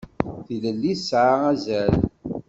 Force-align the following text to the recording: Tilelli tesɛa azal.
Tilelli 0.45 0.93
tesɛa 0.97 1.35
azal. 1.51 1.93